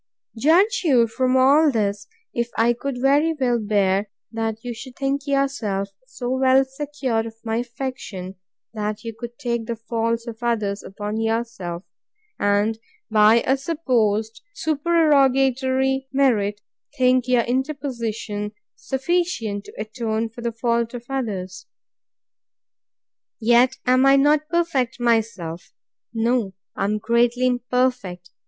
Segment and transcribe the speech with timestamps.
[0.35, 5.27] Judge you, from all this, if I could very well bear that you should think
[5.27, 8.33] yourself so well secured of my affection,
[8.73, 11.83] that you could take the faults of others upon yourself;
[12.39, 12.79] and,
[13.11, 16.61] by a supposed supererogatory merit,
[16.97, 21.67] think your interposition sufficient to atone for the faults of others.
[23.39, 25.71] Yet am I not perfect myself:
[26.11, 28.31] No, I am greatly imperfect.